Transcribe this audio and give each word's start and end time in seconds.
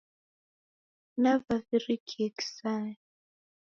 Navavirikie 1.21 2.27
kisaya! 2.37 2.95